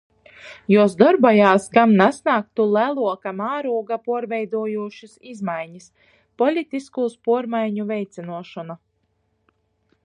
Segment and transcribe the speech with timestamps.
[0.75, 5.87] Juos dorbojās, kab sasnāgtu leluoka mārūga puorveidojūšys izmainis.
[6.43, 8.83] Politiskūs puormaiņu veicynuošona.